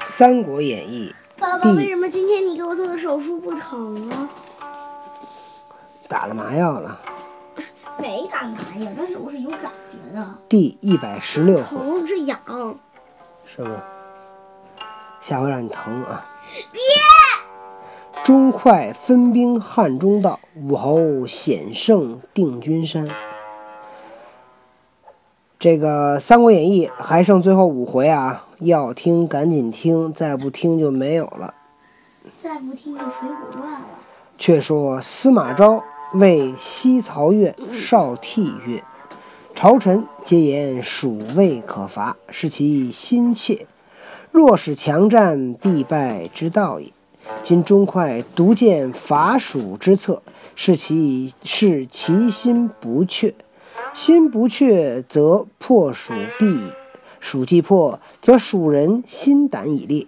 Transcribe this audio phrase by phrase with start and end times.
[0.04, 4.28] 《三国演义》爸爸，为什么今天你给我做的手术不疼啊？
[6.08, 7.00] 打了麻药了。
[7.98, 10.34] 没打麻药，但是我是有感觉的。
[10.48, 12.38] 第一百十六回，疼是痒。
[13.44, 13.82] 是吗？
[15.20, 16.26] 下回让你疼啊！
[16.72, 16.80] 别！
[18.24, 23.08] 钟快分兵汉中道，武侯险胜定军山。
[25.62, 31.54] 这个《三国演义》还剩最后五回啊，要听赶紧听，再不听就没有了。
[32.36, 33.80] 再不听就《水浒传》了。
[34.36, 35.84] 却说司马昭
[36.14, 38.82] 谓西曹院少替曰
[39.54, 43.68] ：“朝臣皆言蜀魏可伐，是其心切。
[44.32, 46.92] 若使强战，必败之道也。
[47.40, 50.22] 今钟会独见伐蜀之策，
[50.56, 53.32] 是其是其心不确。”
[53.94, 56.72] 心不却，则破蜀必矣；
[57.20, 60.06] 蜀既破，则蜀人心胆已裂。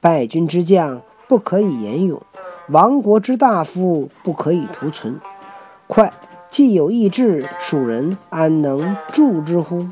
[0.00, 2.22] 败军之将不可以言勇，
[2.68, 5.18] 亡国之大夫不可以图存。
[5.88, 6.12] 快
[6.48, 9.88] 既有意志，蜀人安能助之乎？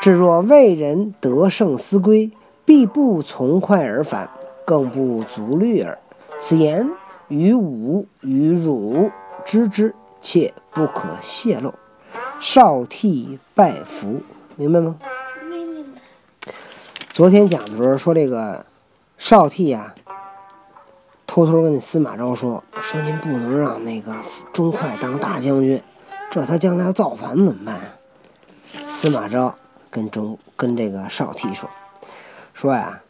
[0.00, 2.30] 至若魏人得胜思归，
[2.64, 4.30] 必不从快而返，
[4.64, 5.98] 更不足虑耳。
[6.38, 6.88] 此言
[7.26, 9.10] 于吾与汝
[9.44, 11.74] 知之，切不可泄露。
[12.38, 14.22] 少替拜服，
[14.56, 14.96] 明白吗？
[15.48, 16.00] 没明白。
[17.10, 18.66] 昨天讲的时候说这个
[19.16, 19.94] 少替啊，
[21.26, 24.14] 偷偷跟那司马昭说说您不能让那个
[24.52, 25.82] 钟会当大将军，
[26.30, 27.80] 这他将来要造反怎么办？
[28.88, 29.54] 司马昭
[29.90, 31.70] 跟钟跟这个少替说
[32.52, 33.00] 说呀，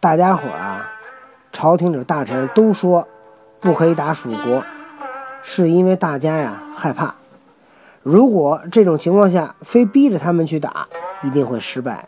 [0.00, 0.92] 大家伙啊，
[1.50, 3.08] 朝廷里大臣都说
[3.58, 4.62] 不可以打蜀国，
[5.42, 7.14] 是因为大家呀害怕。
[8.06, 10.86] 如果这种情况下非逼着他们去打，
[11.24, 12.06] 一定会失败。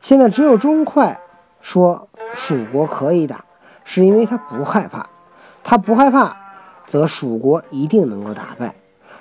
[0.00, 1.16] 现在只有钟会
[1.60, 3.44] 说蜀国可以打，
[3.82, 5.04] 是因为他不害怕。
[5.64, 6.36] 他不害怕，
[6.86, 8.76] 则蜀国一定能够打败。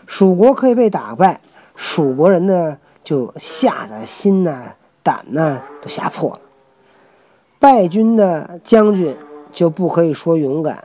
[0.05, 1.41] 蜀国可以被打败，
[1.75, 4.61] 蜀国人呢就吓得心呐、
[5.01, 6.41] 胆呐都吓破了。
[7.57, 9.17] 败军的将军
[9.51, 10.83] 就不可以说勇敢，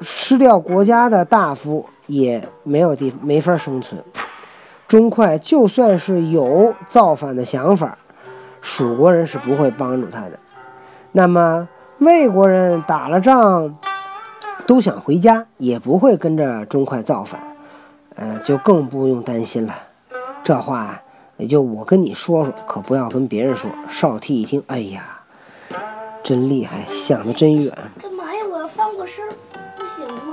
[0.00, 1.84] 失掉国家的大夫。
[2.08, 4.02] 也没有地没法生存。
[4.88, 7.96] 钟会就算是有造反的想法，
[8.60, 10.40] 蜀国人是不会帮助他的。
[11.12, 11.68] 那么
[11.98, 13.78] 魏国人打了仗
[14.66, 17.56] 都想回家，也不会跟着钟会造反，
[18.16, 19.74] 呃，就更不用担心了。
[20.42, 21.02] 这话
[21.36, 23.70] 也就我跟你说说，可不要跟别人说。
[23.88, 25.20] 少替一听，哎呀，
[26.22, 27.70] 真厉害，想的真远。
[28.02, 28.40] 干嘛呀？
[28.50, 29.24] 我要翻过身。
[29.76, 30.27] 不行吗？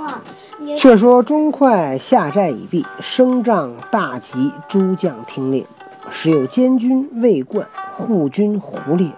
[0.76, 5.64] 却说钟会下寨已毕，升帐大吉，诸将听令。
[6.10, 9.10] 时有监军魏冠、护军胡烈、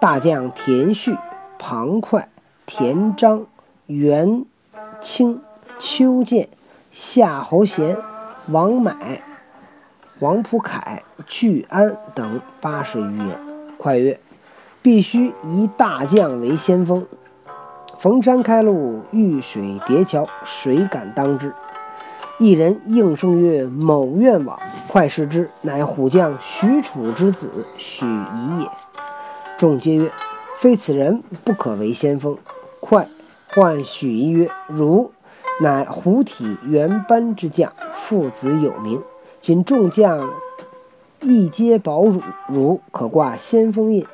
[0.00, 1.16] 大将田旭、
[1.58, 2.28] 庞快、
[2.66, 3.46] 田章、
[3.86, 4.44] 袁
[5.00, 5.40] 清、
[5.78, 6.48] 邱建、
[6.90, 7.96] 夏侯贤、
[8.48, 9.22] 王买、
[10.18, 13.28] 黄埔凯、巨安等八十余人。
[13.78, 14.18] 快曰
[14.82, 17.06] ：“必须以大将为先锋。”
[17.98, 21.54] 逢山开路，遇水叠桥，谁敢当之？
[22.38, 24.58] 一人应声曰：“某愿往。”
[24.88, 28.68] 快视之，乃虎将许褚之子许仪也。
[29.56, 30.10] 众皆曰
[30.58, 32.36] ：“非此人不可为先锋。”
[32.80, 33.06] 快
[33.54, 35.12] 唤许仪曰：“汝
[35.60, 39.00] 乃虎体原班之将，父子有名。
[39.40, 40.28] 今众将
[41.20, 44.04] 亦皆保汝，汝可挂先锋印。”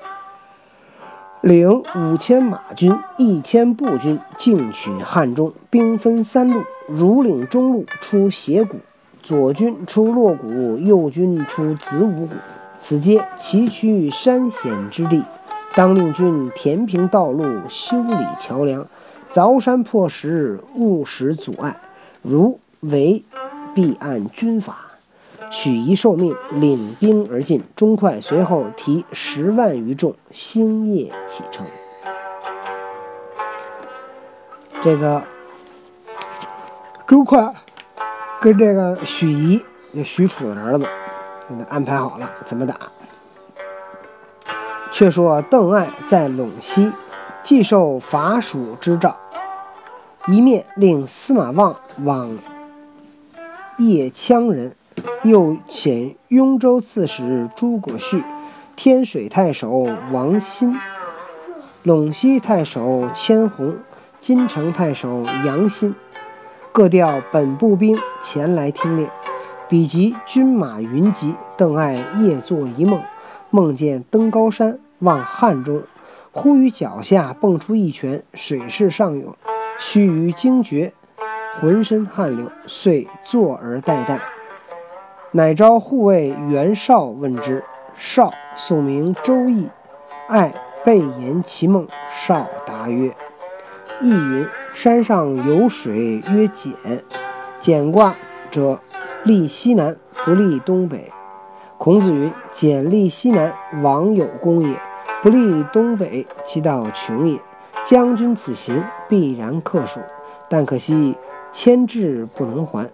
[1.48, 5.50] 领五千马军，一千步军，进取汉中。
[5.70, 8.76] 兵分三路，如领中路出斜谷，
[9.22, 12.34] 左军出洛谷，右军出子午谷。
[12.78, 15.25] 此皆崎岖山险之地，
[15.75, 18.87] 当令军填平道路，修理桥梁，
[19.32, 21.81] 凿山破石，勿使阻碍。
[22.20, 23.25] 如违，
[23.75, 24.88] 必按军法。
[25.50, 27.62] 许仪受命，领兵而进。
[27.75, 31.67] 钟会随后提十万余众，星夜启程。
[34.82, 35.23] 这个
[37.06, 37.38] 钟会
[38.40, 39.64] 跟这个许仪，
[39.94, 40.84] 就许褚的儿子，
[41.49, 42.78] 给他安排好了怎么打。
[44.93, 46.93] 却说邓艾在陇西，
[47.43, 49.17] 既受伐蜀之诏，
[50.26, 52.38] 一面令司马望往
[53.78, 54.75] 邺羌人。
[55.22, 58.22] 又遣雍州刺史诸葛绪、
[58.76, 60.76] 天水太守王欣、
[61.84, 63.76] 陇西太守千红、
[64.19, 65.94] 金城太守杨欣，
[66.72, 69.08] 各调本部兵前来听令。
[69.69, 73.02] 比及军马云集，邓艾夜作一梦，
[73.50, 75.82] 梦见登高山，望汉中，
[76.32, 79.34] 忽于脚下蹦出一拳，水势上涌，
[79.78, 80.94] 须臾惊觉，
[81.61, 84.19] 浑身汗流，遂坐而待旦。
[85.32, 87.62] 乃召护卫袁绍问之，
[87.94, 89.69] 绍素名周易，
[90.26, 91.86] 爱备言其梦。
[92.10, 93.14] 绍答曰
[94.00, 96.72] ：“易云，山上有水曰简，
[97.60, 98.16] 简卦
[98.50, 98.80] 者，
[99.22, 99.94] 利西南，
[100.25, 101.12] 不利东北。”
[101.76, 103.52] 孔子云：“简利西南，
[103.82, 104.76] 王有功也；
[105.22, 107.38] 不利东北，其道穷也。
[107.84, 110.00] 将军此行，必然克蜀，
[110.48, 111.14] 但可惜
[111.52, 112.90] 牵制不能还。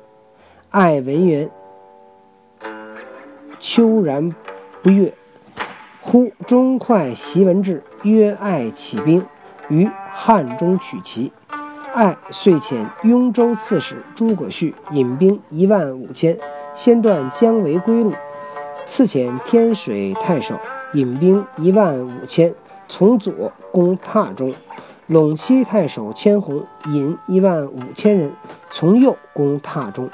[0.71, 1.49] 爱文言，
[3.67, 4.31] 秋然
[4.83, 5.15] 不悦。
[6.03, 9.25] 忽钟会袭文至，曰：‘爱起兵
[9.71, 11.33] 于汉中取齐。’
[11.95, 16.39] 爱遂遣雍州刺史诸葛绪引兵一万五千，
[16.75, 18.13] 先断姜维归路。”
[18.85, 20.61] 次遣天水太守
[20.93, 22.55] 引兵一万五千，
[22.87, 24.53] 从左攻榻中；
[25.09, 28.31] 陇西太守千红引一万五千人，
[28.69, 30.11] 从右攻榻中。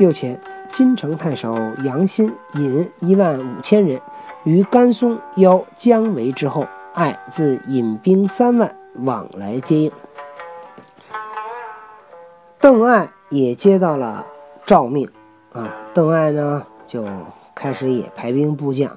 [0.00, 0.36] 又遣
[0.70, 1.54] 金城太守
[1.84, 4.00] 杨欣引一万五千人
[4.44, 9.92] 于甘松邀姜维之后，爱自引兵三万往来接应。
[12.60, 14.26] 邓艾也接到了
[14.66, 15.08] 诏命，
[15.52, 17.04] 啊，邓艾呢就。
[17.60, 18.96] 开始也排兵布将，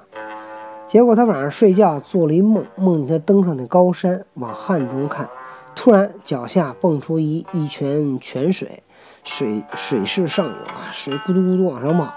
[0.86, 5.28] 结果他晚上睡觉做了一梦，梦见他登上那高山，往汉中看，
[5.74, 8.84] 突然脚下蹦出一一泉泉水，
[9.24, 12.12] 水水势上涌啊，水咕嘟咕嘟往上冒，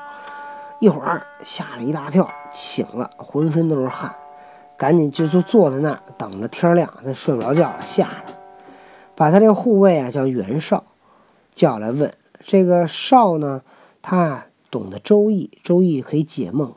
[0.79, 4.13] 一会儿吓了一大跳，醒了，浑身都是汗，
[4.77, 8.33] 赶紧就就坐在那儿等着天亮，他睡不着觉，吓得
[9.15, 10.83] 把他这个护卫啊叫袁绍
[11.53, 13.61] 叫来问，这个绍呢，
[14.01, 14.43] 他。
[14.71, 16.73] 懂得《周易》，《周易》可以解梦。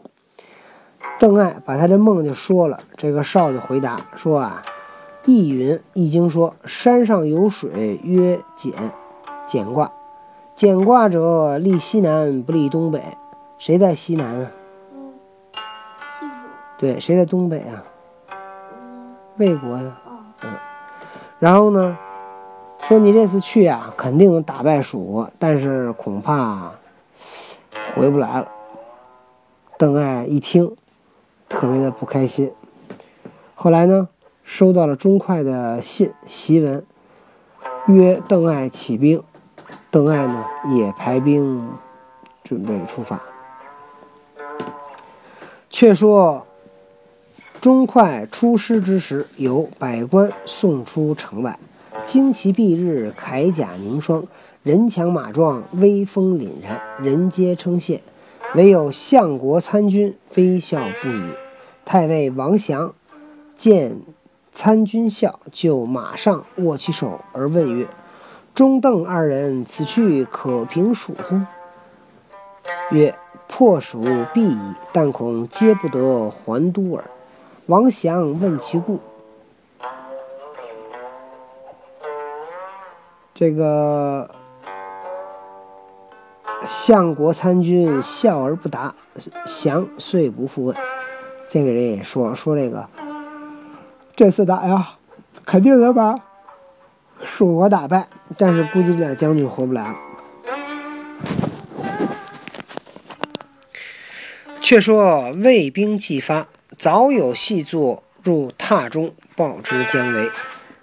[1.19, 4.63] 邓艾把他这梦就说了，这个少就回答说啊，
[5.25, 8.73] 《易云》《易经》说山上有水曰简，
[9.49, 9.91] 简卦，
[10.59, 13.01] 简卦者立西南不利东北。
[13.59, 14.51] 谁在西南啊？
[14.93, 15.13] 嗯，
[16.19, 16.35] 西蜀。
[16.77, 17.85] 对，谁在东北啊？
[18.33, 20.01] 嗯，魏国呀。
[20.05, 20.19] 哦。
[20.43, 20.51] 嗯。
[21.39, 21.97] 然后呢，
[22.81, 26.73] 说你这次去啊，肯定能打败蜀国，但是恐怕。
[27.95, 28.49] 回不来了。
[29.77, 30.75] 邓艾一听，
[31.49, 32.53] 特别的不开心。
[33.55, 34.09] 后来呢，
[34.43, 36.85] 收到了钟会的信檄文，
[37.87, 39.23] 约邓艾起兵。
[39.91, 40.45] 邓艾呢，
[40.77, 41.67] 也排兵
[42.45, 43.21] 准备出发。
[45.71, 46.47] 却说
[47.61, 51.59] 钟会出师之时，有百官送出城外，
[52.05, 54.25] 旌旗蔽日，铠甲凝霜。
[54.63, 58.01] 人强马壮，威风凛然，人皆称羡。
[58.55, 61.33] 唯有相国参军微笑不语。
[61.85, 62.93] 太尉王祥
[63.57, 64.01] 见
[64.53, 67.87] 参军笑，就马上握其手而问曰
[68.59, 71.41] ：“钟邓二人此去可平蜀乎？”
[72.91, 73.17] 曰
[73.47, 77.05] ：“破蜀必矣，但恐皆不得还都耳。”
[77.67, 78.99] 王祥问其故，
[83.33, 84.29] 这个。
[86.67, 88.93] 相国参军笑而不答，
[89.47, 90.77] 降遂不复问。
[91.49, 92.89] 这个人也说说这个，
[94.17, 94.97] 这次打呀，
[95.47, 96.19] 肯定能把
[97.23, 99.97] 蜀国打败，但是估计这俩将军回不来了。
[104.61, 110.31] 却说魏兵既发，早有细作入榻中报之姜维，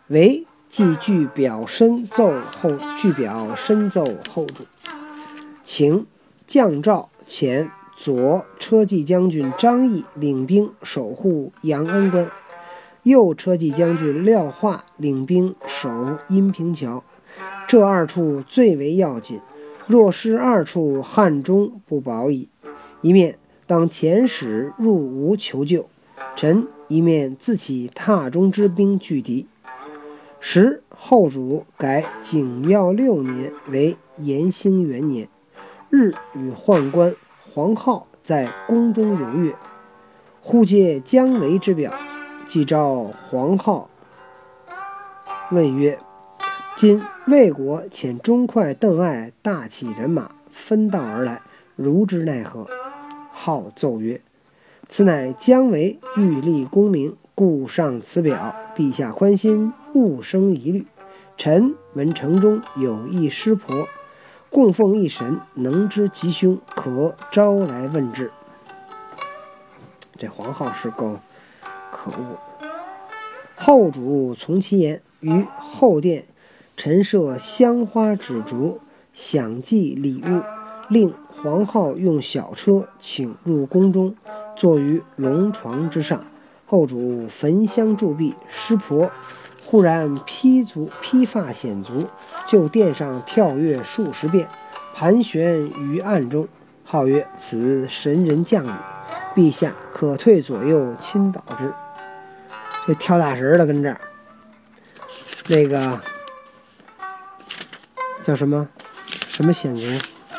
[0.07, 4.65] 维即具表身奏后，具表身奏后主。
[5.63, 6.07] 请
[6.47, 12.29] 将诏遣左车骑将军张翼领兵守护阳安关，
[13.03, 17.03] 右车骑将军廖化领兵守阴平桥。
[17.67, 19.39] 这二处最为要紧，
[19.87, 22.49] 若失二处，汉中不保矣。
[23.01, 25.89] 一面当遣使入吴求救，
[26.35, 29.47] 臣一面自起榻中之兵拒敌。
[30.39, 35.27] 时后主改景耀六年为延兴元年。
[35.89, 39.55] 日与宦官黄浩在宫中游阅，
[40.41, 41.91] 忽接姜维之表，
[42.45, 43.89] 即召黄浩
[45.51, 45.97] 问曰
[46.75, 51.41] ：“今魏国遣钟会、邓艾大起人马，分道而来，
[51.75, 52.67] 如之奈何？”
[53.33, 54.21] 浩奏曰
[54.87, 58.55] ：“此乃姜维欲立功名，故上此表。
[58.75, 60.85] 陛下宽心，勿生疑虑。
[61.35, 63.87] 臣闻城中有一师婆。”
[64.51, 68.31] 供奉一神，能知吉凶，可招来问之。
[70.17, 71.19] 这黄浩是够
[71.91, 72.17] 可恶
[72.61, 72.69] 的。
[73.55, 76.23] 后主从其言，于后殿
[76.77, 78.81] 陈设香花纸烛，
[79.13, 80.43] 享祭礼物，
[80.89, 84.15] 令黄浩用小车请入宫中，
[84.55, 86.25] 坐于龙床之上。
[86.65, 89.09] 后主焚香祝毕，师婆
[89.63, 92.05] 忽然披足披发显足，
[92.45, 94.47] 就殿上跳跃数十遍，
[94.93, 96.47] 盘旋于案中。
[96.83, 98.69] 号曰：“此神人降雨，
[99.33, 101.73] 陛下可退左右，倾倒之。”
[102.85, 103.99] 这跳大神的跟这儿，
[105.47, 105.99] 那个
[108.25, 108.67] 叫什么
[109.27, 109.83] 什么显族，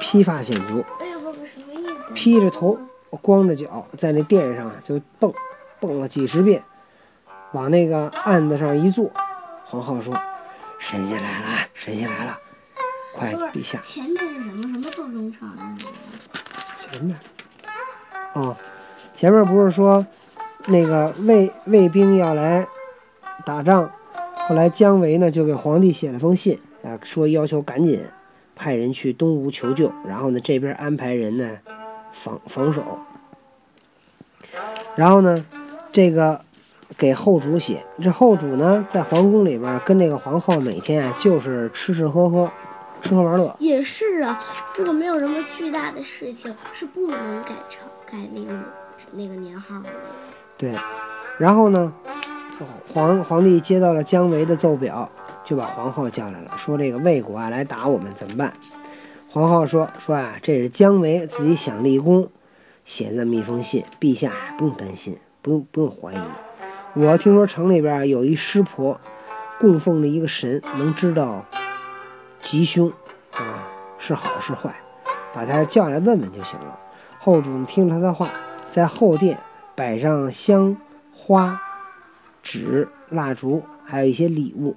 [0.00, 2.12] 披发显族，哎呀，爸爸什么意思？
[2.14, 2.76] 披着头，
[3.22, 5.32] 光着脚，在那殿上就蹦，
[5.78, 6.64] 蹦了几十遍，
[7.52, 9.08] 往那个案子上一坐。
[9.64, 10.20] 皇后说
[10.80, 12.36] ：“神仙来了，神仙来了，
[13.14, 14.62] 快，陛下，前面是什么？
[14.62, 15.84] 什么做中场的？
[16.80, 17.16] 前面，
[18.32, 18.56] 哦，
[19.14, 20.04] 前面不是说
[20.66, 22.66] 那个卫卫兵要来
[23.44, 23.88] 打仗，
[24.48, 28.00] 后来姜维呢就给皇帝写了封信，啊，说要求赶紧
[28.54, 31.58] 派人去东吴求救，然后呢这边安排人呢
[32.12, 33.00] 防防守，
[34.94, 35.44] 然后呢
[35.90, 36.40] 这个
[36.96, 42.48] 给后主写，这后主呢在皇宫里边跟那个皇后每天啊就是吃吃喝喝，
[43.02, 44.40] 吃喝玩乐，也是啊，
[44.78, 48.56] 如果没有什么巨大的事情，是不能改成改那个
[49.12, 49.88] 那个年号的。
[50.56, 50.72] 对，
[51.38, 51.92] 然后呢，
[52.88, 55.10] 皇皇帝接到了姜维的奏表，
[55.46, 58.52] 就把皇后叫来了，说这个魏国啊来打我们怎么办？
[59.30, 62.28] 皇后说说啊，这是姜维自己想立功，
[62.84, 66.18] 写这么一封信，陛下不用担心，不用不用怀疑。
[66.94, 69.00] 我听说城里边有一师婆，
[69.60, 71.46] 供奉着一个神，能知道
[72.42, 72.92] 吉凶
[73.30, 74.74] 啊是好是坏，
[75.32, 76.78] 把他叫来问问就行了。
[77.20, 78.30] 后主听了他的话，
[78.68, 79.38] 在后殿。
[79.78, 80.74] 摆上香
[81.12, 81.60] 花、
[82.42, 84.74] 纸、蜡烛，还有一些礼物，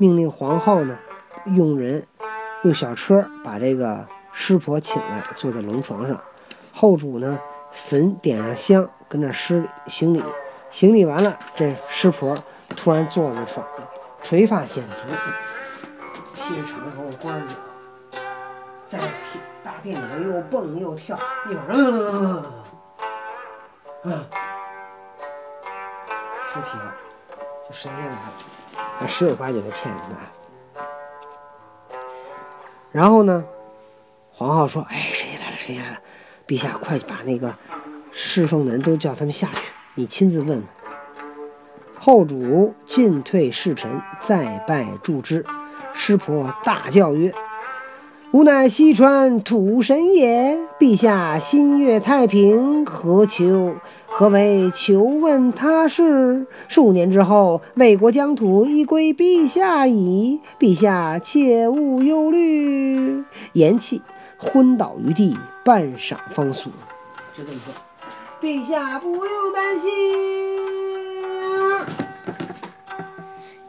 [0.00, 0.98] 命令皇后呢，
[1.44, 2.06] 用人
[2.62, 6.18] 用小车把这个师婆请来，坐在龙床上。
[6.72, 7.38] 后主呢，
[7.70, 10.22] 焚点上香，跟那施行礼。
[10.70, 12.34] 行礼完了，这师婆
[12.74, 13.86] 突然坐在床上，
[14.22, 15.02] 垂发显足，
[16.34, 18.18] 披着长头光着脚，
[18.86, 18.98] 在
[19.62, 21.18] 大殿里边又蹦又跳，
[21.50, 22.42] 一会儿嗯。
[24.04, 24.24] 嗯，
[26.46, 26.94] 附体了，
[27.72, 28.32] 神仙来了，
[29.00, 30.16] 那十有八九是骗人的。
[32.92, 33.44] 然后呢，
[34.32, 35.98] 皇后说：“哎，神仙来了，神仙来了，
[36.46, 37.54] 陛下快把那个
[38.10, 40.62] 侍奉的人都叫他们下去，你亲自问问。”
[42.00, 45.44] 后主进退侍臣，再拜祝之。
[45.92, 47.32] 师婆大叫曰：
[48.32, 53.74] 吾乃西川土神也，陛下心悦太平，何求？
[54.06, 56.46] 何为求问他事？
[56.68, 60.40] 数年之后，魏国疆土已归陛下矣。
[60.60, 63.24] 陛下切勿忧虑。
[63.54, 64.00] 言讫，
[64.38, 66.70] 昏倒于地，半晌方苏。
[67.32, 67.74] 就这么说，
[68.40, 69.90] 陛下不用担心。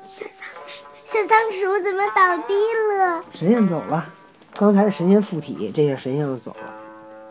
[0.06, 2.54] 小仓鼠，小仓鼠怎么倒地
[3.00, 3.24] 了？
[3.34, 4.08] 神仙走了。
[4.54, 6.74] 刚才是神仙附体，这下神仙就走了。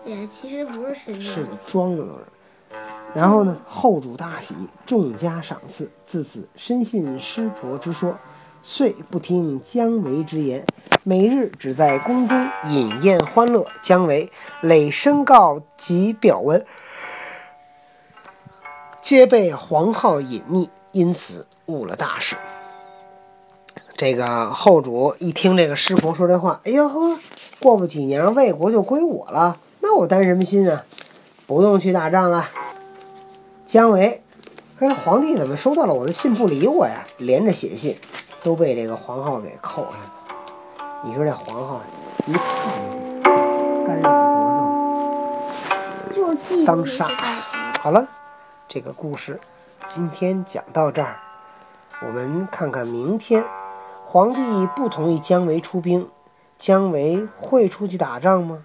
[0.06, 2.24] 哎呀，其实不是神仙，是装的都是。
[3.14, 4.54] 然后呢，后主大喜，
[4.86, 5.90] 重加赏赐。
[6.04, 8.16] 自此深信师婆之说，
[8.62, 10.64] 遂不听姜维之言，
[11.02, 13.66] 每日只在宫中饮宴欢乐。
[13.82, 14.30] 姜维
[14.62, 16.64] 累申告及表文，
[19.02, 22.36] 皆被黄皓隐匿，因此误了大事。
[24.00, 27.18] 这个后主一听这个师伯说这话，哎呦呵，
[27.58, 30.82] 过不几年魏国就归我了，那我担什么心啊？
[31.46, 32.48] 不用去打仗了。
[33.66, 34.22] 姜维，
[34.78, 35.92] 哎，皇帝怎么收到了。
[35.92, 37.04] 我的信不理我呀？
[37.18, 37.94] 连着写信，
[38.42, 40.12] 都被这个皇后给扣上了。
[41.04, 41.78] 你说这皇后
[42.24, 42.32] 一
[43.86, 44.10] 干扰
[46.14, 47.06] 国政，当杀。
[47.82, 48.08] 好了，
[48.66, 49.38] 这个故事
[49.90, 51.18] 今天讲到这儿，
[52.00, 53.44] 我们看看明天。
[54.12, 56.10] 皇帝不同意姜维出兵，
[56.58, 58.64] 姜维会出去打仗吗？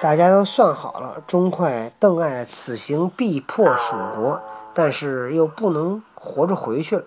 [0.00, 4.40] 大家都算好了，钟会、邓艾此行必破蜀国，
[4.72, 7.04] 但是又不能活着回去了，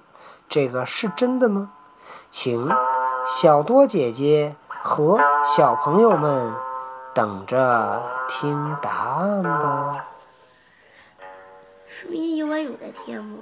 [0.50, 1.72] 这个是真的吗？
[2.30, 2.70] 请
[3.26, 6.54] 小多姐姐和小朋友们
[7.14, 10.06] 等着听答案吧。
[11.88, 13.38] 是明天游完泳再贴吗？